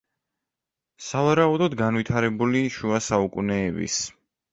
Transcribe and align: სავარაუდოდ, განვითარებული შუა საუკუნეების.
სავარაუდოდ, 1.07 1.75
განვითარებული 1.81 2.63
შუა 2.79 3.03
საუკუნეების. 3.09 3.99